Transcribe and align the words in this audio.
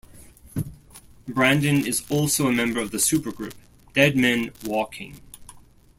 Brandon 1.27 1.85
is 1.85 2.03
also 2.09 2.47
a 2.47 2.51
member 2.51 2.79
of 2.79 2.89
the 2.89 2.97
supergroup, 2.97 3.53
Dead 3.93 4.17
Men 4.17 4.51
Walking. 4.65 5.21